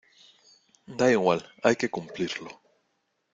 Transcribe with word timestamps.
da 0.87 1.11
igual, 1.11 1.47
hay 1.61 1.75
que 1.75 1.91
cumplirlo. 1.91 2.49